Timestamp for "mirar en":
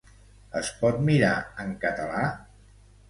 1.09-1.77